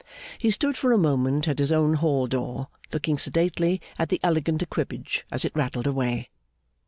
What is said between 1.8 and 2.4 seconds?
hall